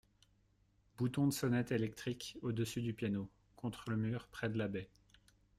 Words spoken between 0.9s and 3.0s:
Bouton de sonnette électrique au-dessus du